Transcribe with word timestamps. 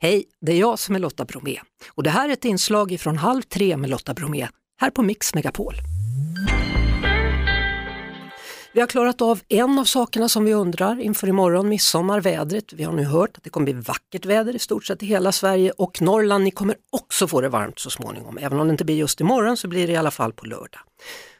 Hej, 0.00 0.24
det 0.40 0.52
är 0.52 0.56
jag 0.56 0.78
som 0.78 0.94
är 0.94 0.98
Lotta 0.98 1.24
Bromé 1.24 1.60
och 1.88 2.02
det 2.02 2.10
här 2.10 2.28
är 2.28 2.32
ett 2.32 2.44
inslag 2.44 2.96
från 3.00 3.16
Halv 3.16 3.42
tre 3.42 3.76
med 3.76 3.90
Lotta 3.90 4.14
Bromé 4.14 4.48
här 4.80 4.90
på 4.90 5.02
Mix 5.02 5.34
Megapol. 5.34 5.74
Vi 8.72 8.80
har 8.80 8.86
klarat 8.86 9.22
av 9.22 9.40
en 9.48 9.78
av 9.78 9.84
sakerna 9.84 10.28
som 10.28 10.44
vi 10.44 10.54
undrar 10.54 11.00
inför 11.00 11.28
imorgon, 11.28 11.68
midsommar, 11.68 12.20
vädret. 12.20 12.72
Vi 12.72 12.84
har 12.84 12.92
nu 12.92 13.04
hört 13.04 13.36
att 13.36 13.44
det 13.44 13.50
kommer 13.50 13.64
bli 13.64 13.72
vackert 13.72 14.26
väder 14.26 14.56
i 14.56 14.58
stort 14.58 14.84
sett 14.84 15.02
i 15.02 15.06
hela 15.06 15.32
Sverige 15.32 15.70
och 15.70 16.02
Norrland, 16.02 16.44
ni 16.44 16.50
kommer 16.50 16.76
också 16.90 17.28
få 17.28 17.40
det 17.40 17.48
varmt 17.48 17.78
så 17.78 17.90
småningom. 17.90 18.38
Även 18.38 18.60
om 18.60 18.66
det 18.66 18.70
inte 18.70 18.84
blir 18.84 18.96
just 18.96 19.20
imorgon 19.20 19.56
så 19.56 19.68
blir 19.68 19.86
det 19.86 19.92
i 19.92 19.96
alla 19.96 20.10
fall 20.10 20.32
på 20.32 20.46
lördag. 20.46 20.80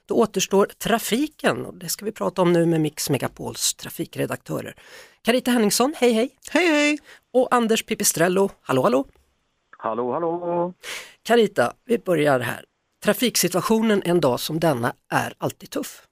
Då 0.09 0.15
återstår 0.15 0.67
trafiken 0.79 1.67
och 1.67 1.75
det 1.75 1.89
ska 1.89 2.05
vi 2.05 2.13
prata 2.13 2.43
om 2.43 2.53
nu 2.53 2.67
med 2.67 2.81
Mix 2.81 3.11
Megapols 3.11 3.75
trafikredaktörer. 3.75 4.75
Carita 5.23 5.51
Henningsson, 5.51 5.95
hej 5.97 6.13
hej! 6.13 6.31
Hej 6.51 6.69
hej! 6.69 6.99
Och 7.33 7.55
Anders 7.55 7.83
Pipistrello, 7.83 8.51
hallå 8.63 8.83
hallå! 8.83 9.07
Hallå 9.79 10.13
hallå! 10.13 10.75
Carita, 11.23 11.73
vi 11.85 11.99
börjar 11.99 12.41
här. 12.41 12.65
Trafiksituationen 13.05 14.02
en 14.05 14.21
dag 14.21 14.41
som 14.41 14.61
denna 14.61 14.93
är 15.11 15.35
alltid 15.39 15.71
tuff. 15.71 16.02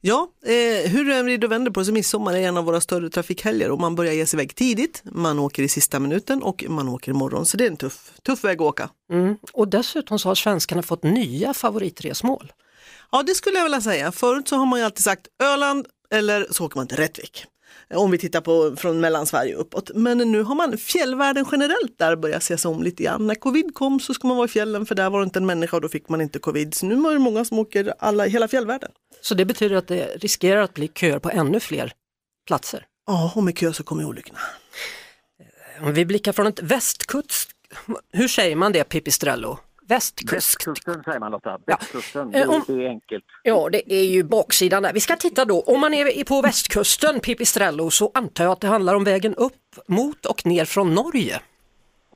Ja, 0.00 0.28
eh, 0.44 0.90
hur 0.90 1.04
du 1.04 1.14
än 1.14 1.24
vrider 1.24 1.48
och 1.48 1.52
vänder 1.52 1.70
på 1.70 1.84
så 1.84 1.92
midsommar 1.92 2.34
är 2.34 2.48
en 2.48 2.56
av 2.56 2.64
våra 2.64 2.80
större 2.80 3.10
trafikhelger 3.10 3.70
och 3.70 3.80
man 3.80 3.94
börjar 3.94 4.12
ge 4.12 4.26
sig 4.26 4.36
iväg 4.36 4.54
tidigt, 4.54 5.02
man 5.04 5.38
åker 5.38 5.62
i 5.62 5.68
sista 5.68 6.00
minuten 6.00 6.42
och 6.42 6.64
man 6.68 6.88
åker 6.88 7.10
imorgon 7.10 7.46
så 7.46 7.56
det 7.56 7.64
är 7.64 7.70
en 7.70 7.76
tuff, 7.76 8.12
tuff 8.22 8.44
väg 8.44 8.62
att 8.62 8.68
åka. 8.68 8.90
Mm. 9.10 9.36
Och 9.52 9.68
dessutom 9.68 10.18
så 10.18 10.28
har 10.28 10.34
svenskarna 10.34 10.82
fått 10.82 11.02
nya 11.02 11.54
favoritresmål. 11.54 12.52
Ja 13.12 13.22
det 13.22 13.34
skulle 13.34 13.56
jag 13.56 13.64
vilja 13.64 13.80
säga, 13.80 14.12
förut 14.12 14.48
så 14.48 14.56
har 14.56 14.66
man 14.66 14.78
ju 14.78 14.84
alltid 14.84 15.04
sagt 15.04 15.26
Öland 15.42 15.86
eller 16.10 16.46
så 16.50 16.64
åker 16.64 16.76
man 16.76 16.86
till 16.86 16.96
Rättvik. 16.96 17.46
Om 17.94 18.10
vi 18.10 18.18
tittar 18.18 18.40
på 18.40 18.76
från 18.76 19.00
Mellansverige 19.00 19.54
uppåt. 19.54 19.90
Men 19.94 20.18
nu 20.18 20.42
har 20.42 20.54
man 20.54 20.78
fjällvärlden 20.78 21.46
generellt 21.52 21.98
där 21.98 22.16
börjar 22.16 22.38
ses 22.38 22.64
om 22.64 22.82
lite 22.82 23.02
grann. 23.02 23.26
När 23.26 23.34
covid 23.34 23.74
kom 23.74 24.00
så 24.00 24.14
ska 24.14 24.28
man 24.28 24.36
vara 24.36 24.44
i 24.44 24.48
fjällen 24.48 24.86
för 24.86 24.94
där 24.94 25.10
var 25.10 25.20
det 25.20 25.24
inte 25.24 25.38
en 25.38 25.46
människa 25.46 25.76
och 25.76 25.80
då 25.80 25.88
fick 25.88 26.08
man 26.08 26.20
inte 26.20 26.38
covid. 26.38 26.74
Så 26.74 26.86
nu 26.86 26.94
är 26.94 27.12
det 27.12 27.18
många 27.18 27.44
som 27.44 27.58
åker 27.58 27.94
alla, 27.98 28.24
hela 28.24 28.48
fjällvärlden. 28.48 28.90
Så 29.20 29.34
det 29.34 29.44
betyder 29.44 29.76
att 29.76 29.88
det 29.88 30.06
riskerar 30.16 30.62
att 30.62 30.74
bli 30.74 30.88
köer 30.88 31.18
på 31.18 31.30
ännu 31.30 31.60
fler 31.60 31.92
platser? 32.46 32.86
Ja, 33.06 33.32
och 33.34 33.42
med 33.42 33.58
kö 33.58 33.72
så 33.72 33.82
kommer 33.82 34.04
olyckorna. 34.04 34.38
Om 35.80 35.94
vi 35.94 36.04
blickar 36.04 36.32
från 36.32 36.46
ett 36.46 36.62
västkust, 36.62 37.50
hur 38.12 38.28
säger 38.28 38.56
man 38.56 38.72
det 38.72 38.84
Pipistrello? 38.84 39.58
Västkust. 39.94 40.32
Västkusten 40.32 41.02
säger 41.04 41.20
man 41.20 41.32
Lotta, 41.32 41.58
västkusten, 41.66 42.30
Ja. 42.32 42.38
det, 42.40 42.46
Om- 42.48 42.64
det 42.66 42.72
är 42.84 42.88
enkelt. 42.88 43.24
Ja, 43.42 43.68
det 43.72 43.92
är 43.92 44.04
ju 44.04 44.22
baksidan 44.24 44.82
där. 44.82 44.92
Vi 44.92 45.00
ska 45.00 45.16
titta 45.16 45.44
då, 45.44 45.60
om 45.60 45.80
man 45.80 45.94
är 45.94 46.24
på 46.24 46.42
västkusten, 46.42 47.20
Pipistrello, 47.20 47.90
så 47.90 48.10
antar 48.14 48.44
jag 48.44 48.52
att 48.52 48.60
det 48.60 48.66
handlar 48.68 48.94
om 48.94 49.04
vägen 49.04 49.34
upp 49.34 49.52
mot 49.88 50.26
och 50.26 50.46
ner 50.46 50.64
från 50.64 50.94
Norge. 50.94 51.40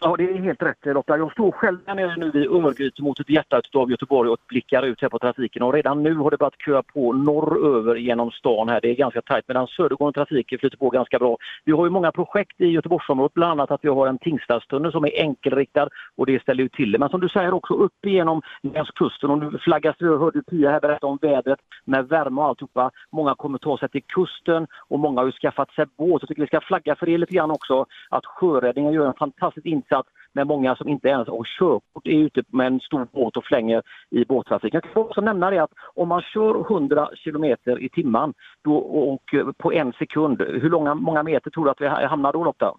Ja, 0.00 0.16
det 0.16 0.24
är 0.24 0.38
helt 0.38 0.62
rätt 0.62 0.84
Lotta. 0.84 1.18
Jag 1.18 1.32
står 1.32 1.52
själv 1.52 1.78
här 1.86 1.94
nere 1.94 2.16
nu 2.16 2.30
vid 2.30 2.50
Örgryte 2.50 3.02
mot 3.02 3.20
ett 3.20 3.30
hjärta 3.30 3.60
av 3.74 3.90
Göteborg 3.90 4.30
och 4.30 4.38
blickar 4.48 4.82
ut 4.82 5.02
här 5.02 5.08
på 5.08 5.18
trafiken 5.18 5.62
och 5.62 5.72
redan 5.72 6.02
nu 6.02 6.14
har 6.14 6.30
det 6.30 6.36
börjat 6.36 6.60
köa 6.66 6.82
på 6.82 7.12
norröver 7.12 7.94
genom 7.94 8.30
stan 8.30 8.68
här. 8.68 8.80
Det 8.80 8.90
är 8.90 8.94
ganska 8.94 9.22
tajt 9.22 9.44
medan 9.48 9.66
södergående 9.66 10.18
trafiken 10.18 10.58
flyter 10.58 10.76
på 10.76 10.90
ganska 10.90 11.18
bra. 11.18 11.36
Vi 11.64 11.72
har 11.72 11.84
ju 11.84 11.90
många 11.90 12.12
projekt 12.12 12.60
i 12.60 12.66
Göteborgsområdet, 12.66 13.34
bland 13.34 13.52
annat 13.52 13.70
att 13.70 13.84
vi 13.84 13.88
har 13.88 14.06
en 14.06 14.18
Tingstadstunnel 14.18 14.92
som 14.92 15.04
är 15.04 15.20
enkelriktad 15.20 15.88
och 16.16 16.26
det 16.26 16.42
ställer 16.42 16.62
ju 16.62 16.68
till 16.68 16.92
det. 16.92 16.98
Men 16.98 17.08
som 17.08 17.20
du 17.20 17.28
säger 17.28 17.54
också 17.54 17.74
upp 17.74 18.06
igenom 18.06 18.42
längs 18.62 18.90
kusten 18.90 19.30
och 19.30 19.38
nu 19.38 19.58
flaggas 19.58 19.96
det, 19.98 20.06
hörde 20.06 20.42
Pia 20.42 20.70
här 20.70 20.80
berätta 20.80 21.06
om 21.06 21.18
vädret 21.22 21.60
med 21.84 22.08
värme 22.08 22.40
och 22.40 22.46
alltihopa. 22.46 22.90
Många 23.12 23.34
kommer 23.34 23.58
ta 23.58 23.78
sig 23.78 23.88
till 23.88 24.02
kusten 24.02 24.66
och 24.88 24.98
många 24.98 25.20
har 25.20 25.26
ju 25.26 25.32
skaffat 25.32 25.70
sig 25.70 25.86
båt. 25.98 26.22
Jag 26.22 26.28
tycker 26.28 26.42
vi 26.42 26.46
ska 26.46 26.60
flagga 26.60 26.96
för 26.96 27.06
det 27.06 27.18
lite 27.18 27.34
grann 27.34 27.50
också 27.50 27.86
att 28.10 28.26
sjöräddningen 28.26 28.92
gör 28.92 29.06
en 29.06 29.14
fantastisk 29.14 29.66
insats 29.66 29.85
med 30.32 30.46
många 30.46 30.76
som 30.76 30.88
inte 30.88 31.08
ens 31.08 31.28
har 31.28 31.58
körkort 31.58 32.06
är 32.06 32.18
ute 32.18 32.42
med 32.48 32.66
en 32.66 32.80
stor 32.80 33.06
båt 33.12 33.36
och 33.36 33.44
flänger 33.44 33.82
i 34.10 34.24
båttrafiken. 34.24 34.80
Jag 34.82 34.92
kan 34.92 35.02
också 35.02 35.20
nämna 35.20 35.50
det 35.50 35.62
att 35.62 35.72
om 35.94 36.08
man 36.08 36.22
kör 36.22 36.60
100 36.60 37.10
kilometer 37.14 37.82
i 37.82 37.88
timmen 37.88 38.34
då, 38.64 38.76
och 38.76 39.34
på 39.58 39.72
en 39.72 39.92
sekund, 39.92 40.42
hur 40.42 40.70
långa, 40.70 40.94
många 40.94 41.22
meter 41.22 41.50
tror 41.50 41.64
du 41.64 41.70
att 41.70 41.80
vi 41.80 41.86
hamnar 41.88 42.32
då 42.32 42.44
Lotta? 42.44 42.74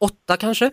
Åtta 0.00 0.36
kanske? 0.36 0.70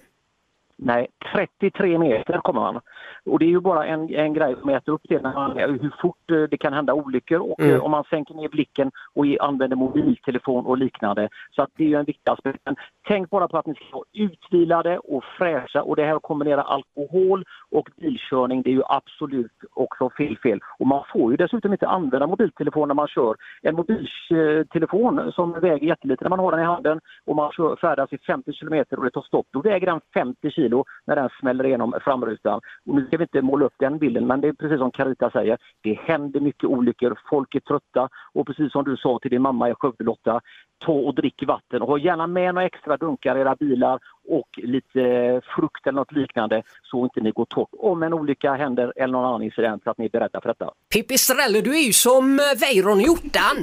Nej, 0.81 1.07
33 1.34 1.97
meter 1.97 2.38
kommer 2.38 2.62
man. 2.62 2.79
Och 3.25 3.40
det 3.40 3.45
är 3.45 3.50
ju 3.50 3.59
bara 3.59 3.85
en, 3.85 4.09
en 4.16 4.34
grej 4.34 4.56
som 4.59 4.69
äter 4.69 4.94
upp 4.94 5.01
det, 5.03 5.22
när 5.22 5.34
man, 5.34 5.57
hur 5.57 5.95
fort 6.01 6.31
eh, 6.31 6.44
det 6.51 6.57
kan 6.57 6.73
hända 6.73 6.94
olyckor 6.94 7.40
och 7.40 7.59
Mm. 7.59 7.81
om 7.81 7.91
man 7.91 8.03
sänker 8.03 8.34
ner 8.34 8.50
blicken 8.50 8.91
och 9.13 9.25
använder 9.39 9.78
mobiltelefon 9.78 10.66
och 10.66 10.78
liknande. 10.78 11.29
Så 11.51 11.62
att 11.62 11.69
det 11.78 11.84
är 11.84 11.88
ju 11.88 11.95
en 11.95 12.06
viktig 12.06 12.31
aspekt. 12.31 12.59
Men 12.66 12.75
tänk 13.07 13.29
bara 13.29 13.47
på 13.47 13.57
att 13.57 13.66
ni 13.66 13.75
ska 13.75 13.84
vara 13.91 14.06
utvilade 14.13 14.97
och 14.97 15.23
fräscha 15.38 15.81
och 15.81 15.95
det 15.95 16.06
här 16.06 16.16
att 16.16 16.22
kombinera 16.22 16.62
alkohol 16.62 17.45
och 17.72 17.89
bilkörning 17.97 18.62
det 18.62 18.69
är 18.69 18.73
ju 18.73 18.84
absolut 18.85 19.51
också 19.73 20.09
fel 20.09 20.38
fel. 20.38 20.59
Och 20.79 20.88
man 20.88 21.03
får 21.13 21.31
ju 21.31 21.38
dessutom 21.38 21.72
inte 21.72 21.88
använda 21.88 22.28
mobiltelefon 22.28 22.88
när 22.88 22.95
man 22.95 23.07
kör. 23.07 23.35
En 23.62 23.75
mobiltelefon 23.75 25.31
som 25.31 25.51
väger 25.51 25.88
jättelite 25.88 26.23
när 26.23 26.29
man 26.29 26.39
har 26.39 26.51
den 26.51 26.62
i 26.62 26.63
handen 26.63 27.00
och 27.25 27.35
man 27.35 27.51
kör, 27.51 27.75
färdas 27.75 28.13
i 28.13 28.18
50 28.18 28.53
kilometer 28.53 28.97
och 28.97 29.03
det 29.03 29.12
tar 29.12 29.22
stopp, 29.22 29.47
då 29.51 29.62
väger 29.62 29.88
den 29.88 30.01
50 30.13 30.51
kilo 30.51 30.69
när 31.06 31.16
den 31.16 31.30
smäller 31.40 31.66
igenom 31.66 31.94
framrutan. 32.03 32.62
Och 32.85 32.96
nu 32.96 33.06
ska 33.07 33.18
vi 33.18 33.24
inte 33.24 33.41
måla 33.41 33.66
upp 33.66 33.74
den 33.80 33.97
bilden 33.97 34.28
men 34.28 34.41
det 34.41 34.47
är 34.47 34.53
precis 34.53 34.78
som 34.78 34.91
Carita 34.91 35.31
säger, 35.31 35.57
det 35.81 35.94
händer 35.94 36.40
mycket 36.40 36.63
olyckor, 36.63 37.19
folk 37.30 37.56
är 37.56 37.59
trötta 37.59 38.09
och 38.34 38.47
precis 38.47 38.72
som 38.72 38.84
du 38.84 38.97
sa 38.97 39.19
till 39.22 39.31
din 39.31 39.41
mamma 39.41 39.69
i 39.69 39.74
Skövde 39.74 40.03
Lotta, 40.03 40.41
ta 40.85 40.91
och 40.91 41.16
drick 41.16 41.44
vatten 41.47 41.81
och 41.81 41.88
ha 41.88 41.97
gärna 41.97 42.28
med 42.28 42.53
några 42.56 42.68
extra 42.68 42.97
dunkar 42.97 43.38
i 43.38 43.41
era 43.41 43.56
bilar 43.56 44.00
och 44.30 44.50
lite 44.56 45.41
frukt 45.56 45.88
eller 45.88 46.00
något 46.00 46.12
liknande 46.12 46.63
så 46.84 47.03
inte 47.03 47.22
ni 47.22 47.31
går 47.31 47.46
torrt 47.46 47.69
om 47.80 48.03
en 48.03 48.13
olycka 48.13 48.53
händer 48.53 48.94
eller 48.96 49.12
någon 49.12 49.25
annan 49.25 49.44
incident 49.44 49.84
så 49.84 49.90
att 49.90 49.97
ni 49.97 50.06
är 50.06 50.09
beredda 50.09 50.41
för 50.41 50.50
detta. 50.50 50.72
Pipistrello, 50.94 51.62
du 51.62 51.78
är 51.78 51.86
ju 51.88 51.94
som 51.94 52.40
eh, 52.40 52.59
Weiron 52.62 53.00
i 53.00 53.03
hjortan. 53.03 53.57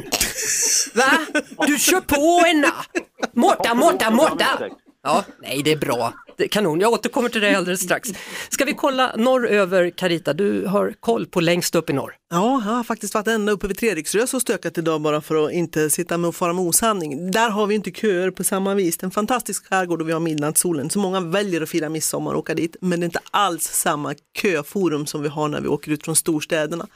Va? 0.95 1.43
Du 1.67 1.79
kör 1.79 2.01
på 2.01 2.47
en 2.47 2.65
Måtta, 3.33 3.75
måtta, 3.75 4.11
måtta! 4.11 4.45
Ja, 5.03 5.25
nej 5.43 5.63
det 5.65 5.73
är 5.73 5.77
bra. 5.77 6.13
Kanon, 6.51 6.81
jag 6.81 6.93
återkommer 6.93 7.29
till 7.29 7.41
dig 7.41 7.55
alldeles 7.55 7.81
strax. 7.81 8.09
Ska 8.49 8.65
vi 8.65 8.75
kolla 8.75 9.13
norröver, 9.17 9.91
Carita, 9.91 10.33
du 10.33 10.67
har 10.67 10.95
koll 11.01 11.27
på 11.27 11.41
längst 11.41 11.75
upp 11.75 11.91
i 11.91 11.93
norr. 11.93 12.15
Ja, 12.31 12.63
jag 12.65 12.73
har 12.73 12.85
faktiskt 12.85 13.15
varit 13.15 13.27
ända 13.27 13.53
uppe 13.53 13.67
vid 13.67 13.79
Treriksrös 13.79 14.35
och 14.35 14.43
stökat 14.43 14.79
idag 14.79 15.01
bara 15.01 15.21
för 15.21 15.45
att 15.45 15.53
inte 15.53 15.91
sitta 15.91 16.19
med 16.19 16.29
och 16.29 16.35
fara 16.35 16.53
med 16.53 16.65
osanning. 16.65 17.31
Där 17.31 17.51
har 17.51 17.67
vi 17.67 17.75
inte 17.75 17.91
köer 17.91 18.31
på 18.31 18.45
samma 18.45 18.75
vis. 18.75 18.97
Det 18.97 19.05
är 19.05 19.07
en 19.07 19.11
fantastisk 19.11 19.67
skärgård 19.67 20.01
och 20.01 20.09
vi 20.09 20.13
har 20.13 20.21
midnattssolen. 20.21 20.91
Så 20.91 20.99
många 20.99 21.21
väljer 21.21 21.61
att 21.61 21.69
fira 21.69 21.89
midsommar 21.89 22.33
och 22.33 22.39
åka 22.39 22.55
dit. 22.55 22.77
Men 22.81 23.01
det 23.01 23.05
är 23.05 23.09
inte 23.09 23.21
alls 23.31 23.65
samma 23.65 24.15
köforum 24.43 25.07
som 25.07 25.23
vi 25.23 25.29
har 25.29 25.49
när 25.49 25.61
vi 25.61 25.69
åker 25.69 25.91
ut 25.91 26.05
från 26.05 26.17
storstäderna. 26.17 26.87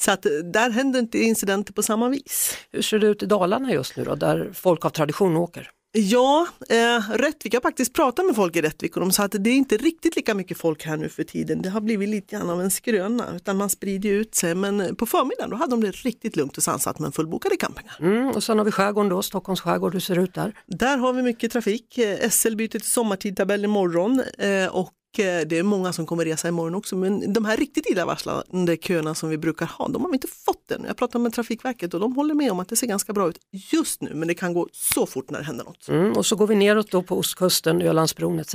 Så 0.00 0.10
att 0.10 0.26
eh, 0.26 0.32
där 0.32 0.70
händer 0.70 1.00
inte 1.00 1.18
incidenter 1.18 1.72
på 1.72 1.82
samma 1.82 2.08
vis. 2.08 2.56
Hur 2.72 2.82
ser 2.82 2.98
det 2.98 3.06
ut 3.06 3.22
i 3.22 3.26
Dalarna 3.26 3.72
just 3.72 3.96
nu 3.96 4.04
då, 4.04 4.14
där 4.14 4.50
folk 4.54 4.84
av 4.84 4.90
tradition 4.90 5.36
åker? 5.36 5.70
Ja, 5.92 6.46
eh, 6.68 7.10
Rättvik, 7.10 7.54
jag 7.54 7.60
har 7.60 7.62
faktiskt 7.62 7.92
pratat 7.92 8.26
med 8.26 8.36
folk 8.36 8.56
i 8.56 8.62
Rättvik 8.62 8.96
och 8.96 9.00
de 9.00 9.12
sa 9.12 9.24
att 9.24 9.34
det 9.38 9.50
är 9.50 9.54
inte 9.54 9.76
riktigt 9.76 10.16
lika 10.16 10.34
mycket 10.34 10.58
folk 10.58 10.84
här 10.84 10.96
nu 10.96 11.08
för 11.08 11.24
tiden. 11.24 11.62
Det 11.62 11.68
har 11.68 11.80
blivit 11.80 12.08
lite 12.08 12.36
grann 12.36 12.50
av 12.50 12.60
en 12.60 12.70
skröna 12.70 13.36
utan 13.36 13.56
man 13.56 13.70
sprider 13.70 14.10
ut 14.10 14.34
sig. 14.34 14.54
Men 14.54 14.80
eh, 14.80 14.92
på 14.92 15.06
förmiddagen 15.06 15.50
då 15.50 15.56
hade 15.56 15.70
de 15.70 15.80
det 15.80 15.90
riktigt 15.90 16.36
lugnt 16.36 16.56
och 16.56 16.62
sansat 16.62 16.98
men 16.98 17.12
fullbokade 17.12 17.56
campingar. 17.56 17.96
Mm, 18.00 18.28
och 18.28 18.42
sen 18.42 18.58
har 18.58 18.64
vi 18.64 18.70
skärgården 18.70 19.08
då, 19.08 19.22
Stockholms 19.22 19.60
skärgård, 19.60 19.92
hur 19.92 20.00
ser 20.00 20.16
det 20.16 20.22
ut 20.22 20.34
där? 20.34 20.54
Där 20.66 20.96
har 20.96 21.12
vi 21.12 21.22
mycket 21.22 21.52
trafik. 21.52 21.98
Eh, 21.98 22.30
SL 22.30 22.56
byter 22.56 22.68
till 22.68 22.82
sommartidtabell 22.82 23.64
imorgon 23.64 24.22
eh, 24.38 24.66
och 24.66 24.92
Eh, 25.18 25.40
det 25.46 25.58
är 25.58 25.62
många 25.62 25.92
som 25.92 26.06
kommer 26.06 26.24
resa 26.24 26.48
imorgon 26.48 26.74
också. 26.74 26.96
Men 26.96 27.32
de 27.32 27.44
här 27.44 27.56
riktigt 27.56 27.86
illavarslande 27.90 28.76
köerna 28.76 29.14
som 29.14 29.28
vi 29.28 29.38
brukar 29.38 29.66
ha, 29.66 29.88
de 29.88 30.02
har 30.02 30.10
vi 30.10 30.16
inte 30.16 30.28
fått 30.28 30.70
än. 30.70 30.84
Jag 30.86 30.96
pratade 30.96 31.22
med 31.22 31.32
Trafikverket 31.32 31.94
och 31.94 32.00
de 32.00 32.16
håller 32.16 32.34
med 32.34 32.52
om 32.52 32.60
att 32.60 32.68
det 32.68 32.76
ser 32.76 32.86
ganska 32.86 33.12
bra 33.12 33.28
ut 33.28 33.38
just 33.50 34.02
nu. 34.02 34.14
Men 34.14 34.28
det 34.28 34.34
kan 34.34 34.54
gå 34.54 34.68
så 34.72 35.06
fort 35.06 35.30
när 35.30 35.38
det 35.38 35.44
händer 35.44 35.64
något. 35.64 35.88
Mm, 35.88 36.12
och 36.12 36.26
så 36.26 36.36
går 36.36 36.46
vi 36.46 36.54
neråt 36.54 36.90
då 36.90 37.02
på 37.02 37.18
ostkusten, 37.18 37.82
Ölandsbron 37.82 38.38
etc. 38.38 38.54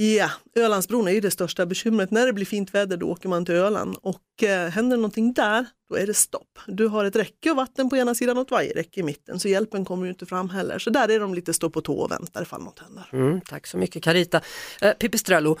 Ja, 0.00 0.30
Ölandsbron 0.54 1.08
är 1.08 1.12
ju 1.12 1.20
det 1.20 1.30
största 1.30 1.66
bekymret. 1.66 2.10
När 2.10 2.26
det 2.26 2.32
blir 2.32 2.46
fint 2.46 2.74
väder 2.74 2.96
då 2.96 3.06
åker 3.06 3.28
man 3.28 3.44
till 3.44 3.54
Öland 3.54 3.96
och 4.02 4.42
eh, 4.42 4.68
händer 4.68 4.96
någonting 4.96 5.32
där, 5.32 5.66
då 5.88 5.96
är 5.96 6.06
det 6.06 6.14
stopp. 6.14 6.58
Du 6.66 6.86
har 6.86 7.04
ett 7.04 7.16
räcke 7.16 7.50
och 7.50 7.56
vatten 7.56 7.90
på 7.90 7.96
ena 7.96 8.14
sidan 8.14 8.38
och 8.38 8.42
ett 8.42 8.50
vajerräcke 8.50 9.00
i 9.00 9.02
mitten 9.02 9.40
så 9.40 9.48
hjälpen 9.48 9.84
kommer 9.84 10.04
ju 10.04 10.10
inte 10.10 10.26
fram 10.26 10.50
heller. 10.50 10.78
Så 10.78 10.90
där 10.90 11.08
är 11.08 11.20
de 11.20 11.34
lite 11.34 11.54
stå 11.54 11.70
på 11.70 11.80
tå 11.80 11.94
och 11.94 12.10
väntar 12.10 12.42
ifall 12.42 12.62
något 12.62 12.78
händer. 12.78 13.08
Mm, 13.12 13.40
tack 13.40 13.66
så 13.66 13.78
mycket 13.78 14.02
Carita. 14.02 14.40
Eh, 14.82 14.92
Pipistrello, 14.92 15.58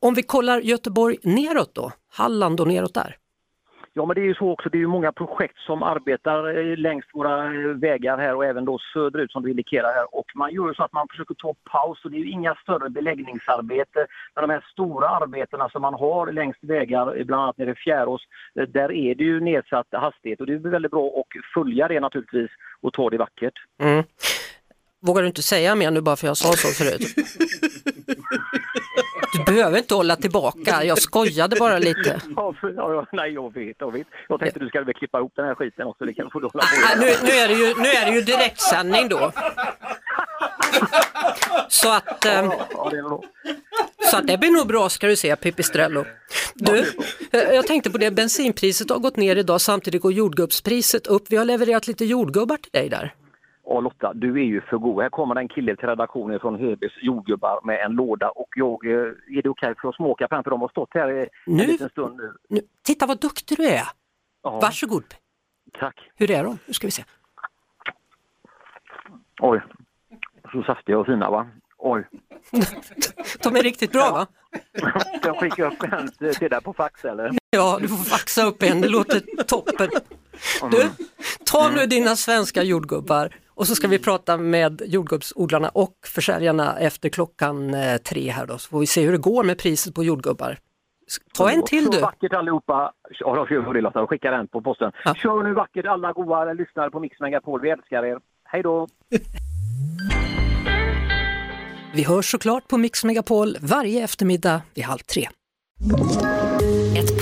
om 0.00 0.14
vi 0.14 0.22
kollar 0.22 0.60
Göteborg 0.60 1.16
neråt 1.22 1.74
då, 1.74 1.92
Halland 2.08 2.60
och 2.60 2.68
neråt 2.68 2.94
där? 2.94 3.16
Ja 3.96 4.06
men 4.06 4.14
det 4.14 4.20
är 4.20 4.24
ju 4.24 4.34
så 4.34 4.50
också, 4.50 4.68
det 4.68 4.78
är 4.78 4.80
ju 4.80 4.86
många 4.86 5.12
projekt 5.12 5.58
som 5.58 5.82
arbetar 5.82 6.58
eh, 6.58 6.76
längs 6.76 7.04
våra 7.12 7.44
eh, 7.44 7.68
vägar 7.68 8.18
här 8.18 8.34
och 8.34 8.44
även 8.44 8.64
då 8.64 8.78
söderut 8.92 9.32
som 9.32 9.42
du 9.42 9.50
indikerar 9.50 9.94
här 9.94 10.14
och 10.14 10.26
man 10.34 10.54
gör 10.54 10.74
så 10.74 10.82
att 10.82 10.92
man 10.92 11.08
försöker 11.08 11.34
ta 11.34 11.54
paus 11.70 12.04
och 12.04 12.10
det 12.10 12.16
är 12.16 12.18
ju 12.18 12.30
inga 12.30 12.54
större 12.54 12.90
beläggningsarbete. 12.90 14.06
Men 14.34 14.48
de 14.48 14.50
här 14.54 14.64
stora 14.72 15.08
arbetena 15.08 15.68
som 15.68 15.82
man 15.82 15.94
har 15.94 16.32
längs 16.32 16.56
vägar, 16.60 17.18
eh, 17.18 17.24
bland 17.24 17.42
annat 17.42 17.58
nere 17.58 17.70
i 17.70 17.74
Fjärås, 17.74 18.22
där 18.68 18.92
är 18.92 19.14
det 19.14 19.24
ju 19.24 19.40
nedsatt 19.40 19.86
hastighet 19.92 20.40
och 20.40 20.46
det 20.46 20.52
är 20.52 20.58
väldigt 20.58 20.90
bra 20.90 21.06
att 21.06 21.44
följa 21.54 21.88
det 21.88 22.00
naturligtvis 22.00 22.50
och 22.80 22.92
ta 22.92 23.10
det 23.10 23.18
vackert. 23.18 23.54
Mm. 23.82 24.04
Vågar 25.06 25.22
du 25.22 25.28
inte 25.28 25.42
säga 25.42 25.74
mer 25.74 25.90
nu 25.90 26.00
bara 26.00 26.16
för 26.16 26.26
jag 26.26 26.36
sa 26.36 26.52
så 26.52 26.84
förut? 26.84 27.14
Du 29.34 29.44
behöver 29.44 29.78
inte 29.78 29.94
hålla 29.94 30.16
tillbaka, 30.16 30.84
jag 30.84 30.98
skojade 30.98 31.56
bara 31.56 31.78
lite. 31.78 32.20
Ja, 32.36 32.54
för, 32.60 32.74
ja, 32.76 33.06
nej, 33.12 33.32
jag 33.32 33.54
vet, 33.54 33.76
jag 33.78 33.92
vet. 33.92 34.06
Jag 34.28 34.40
tänkte 34.40 34.60
du 34.60 34.68
skulle 34.68 34.84
väl 34.84 34.94
klippa 34.94 35.18
ihop 35.18 35.32
den 35.36 35.44
här 35.44 35.54
skiten 35.54 35.86
också, 35.86 36.04
det 36.04 36.14
kan 36.14 36.30
få 36.30 36.40
du 36.40 36.46
hålla 36.46 36.64
på 36.64 36.70
Ah, 36.92 37.00
nu, 37.00 37.06
nu, 37.22 37.30
är 37.30 37.48
det 37.48 37.54
ju, 37.54 37.74
nu 37.82 37.88
är 37.88 38.06
det 38.06 38.12
ju 38.16 38.20
direktsändning 38.22 39.08
då. 39.08 39.32
Så 41.68 41.92
att, 41.92 42.24
eh, 42.24 42.52
så 44.10 44.16
att 44.16 44.26
det 44.26 44.38
blir 44.38 44.50
nog 44.50 44.66
bra 44.66 44.88
ska 44.88 45.06
du 45.06 45.16
se 45.16 45.36
Pipistrello. 45.36 46.04
Du, 46.54 46.78
eh, 47.30 47.40
jag 47.40 47.66
tänkte 47.66 47.90
på 47.90 47.98
det, 47.98 48.10
bensinpriset 48.10 48.90
har 48.90 48.98
gått 48.98 49.16
ner 49.16 49.36
idag, 49.36 49.60
samtidigt 49.60 50.02
går 50.02 50.12
jordgubbspriset 50.12 51.06
upp. 51.06 51.22
Vi 51.28 51.36
har 51.36 51.44
levererat 51.44 51.86
lite 51.86 52.04
jordgubbar 52.04 52.56
till 52.56 52.72
dig 52.72 52.88
där. 52.88 53.14
Ja, 53.66 53.80
Lotta, 53.80 54.12
du 54.14 54.40
är 54.40 54.44
ju 54.44 54.60
för 54.60 54.78
god. 54.78 55.02
Här 55.02 55.10
kommer 55.10 55.36
en 55.36 55.48
kille 55.48 55.76
till 55.76 55.88
redaktionen 55.88 56.40
från 56.40 56.58
Hebys 56.60 56.92
jordgubbar 57.02 57.60
med 57.64 57.80
en 57.84 57.92
låda 57.92 58.28
och 58.28 58.48
jag, 58.56 58.86
eh, 58.86 58.92
är 59.38 59.42
det 59.42 59.48
okej 59.48 59.74
för 59.80 59.88
att 59.88 59.94
småka 59.94 60.28
framför 60.28 60.50
dem? 60.50 60.60
har 60.60 60.68
stått 60.68 60.90
här 60.94 61.10
i 61.10 61.28
Nu? 61.46 61.62
en 61.62 61.68
liten 61.68 61.88
stund 61.88 62.16
nu. 62.16 62.32
Nu, 62.48 62.60
titta 62.82 63.06
vad 63.06 63.20
duktig 63.20 63.58
du 63.58 63.64
är! 63.66 63.82
Ja, 64.42 64.60
Varsågod. 64.60 65.04
Tack. 65.80 66.10
Hur 66.16 66.30
är 66.30 66.44
de? 66.44 66.58
Nu 66.66 66.72
ska 66.72 66.86
vi 66.86 66.90
se. 66.90 67.04
Oj, 69.40 69.62
så 70.52 70.62
saftiga 70.62 70.98
och 70.98 71.06
fina 71.06 71.30
va? 71.30 71.46
Oj. 71.78 72.08
De 73.42 73.56
är 73.56 73.62
riktigt 73.62 73.92
bra 73.92 74.10
va? 74.12 74.26
Jag 75.22 75.36
skicka 75.40 75.66
upp 75.66 75.82
en 75.82 76.08
till 76.08 76.34
till 76.34 76.50
dig 76.50 76.62
på 76.62 76.72
fax 76.72 77.04
eller? 77.04 77.30
Ja, 77.50 77.78
du 77.80 77.88
får 77.88 77.96
faxa 77.96 78.44
upp 78.44 78.62
en, 78.62 78.80
det 78.80 78.88
låter 78.88 79.20
toppen. 79.44 79.88
Du, 80.70 80.90
ta 81.44 81.70
nu 81.70 81.86
dina 81.86 82.16
svenska 82.16 82.62
jordgubbar 82.62 83.34
och 83.54 83.66
så 83.66 83.74
ska 83.74 83.88
vi 83.88 83.98
prata 83.98 84.36
med 84.36 84.82
jordgubbsodlarna 84.86 85.68
och 85.68 85.94
försäljarna 86.06 86.78
efter 86.78 87.08
klockan 87.08 87.74
eh, 87.74 87.96
tre 87.96 88.30
här 88.30 88.46
då, 88.46 88.58
så 88.58 88.68
får 88.70 88.80
vi 88.80 88.86
se 88.86 89.02
hur 89.02 89.12
det 89.12 89.18
går 89.18 89.44
med 89.44 89.58
priset 89.58 89.94
på 89.94 90.04
jordgubbar. 90.04 90.58
Ta 91.34 91.50
en 91.50 91.64
till 91.64 91.84
Så 91.84 91.90
du. 91.90 92.00
vackert 92.00 92.32
allihopa. 92.32 92.92
Ja, 93.20 93.36
jag 93.36 93.48
kör 93.48 93.74
det 93.74 93.80
Lotta 93.80 94.00
och 94.00 94.10
skickar 94.10 94.32
den 94.32 94.48
på 94.48 94.62
posten. 94.62 94.92
Ja. 95.04 95.14
Kör 95.14 95.42
nu 95.42 95.54
vackert 95.54 95.86
alla 95.86 96.12
goa 96.12 96.52
lyssnare 96.52 96.90
på 96.90 97.00
Mix 97.00 97.20
Megapol. 97.20 97.60
Vi 97.60 97.70
älskar 97.70 98.04
er. 98.04 98.18
Hej 98.44 98.62
då! 98.62 98.88
Vi 101.94 102.02
hörs 102.04 102.30
såklart 102.30 102.68
på 102.68 102.78
Mix 102.78 103.04
Megapol 103.04 103.56
varje 103.60 104.04
eftermiddag 104.04 104.62
vid 104.74 104.84
halv 104.84 104.98
tre. 104.98 105.28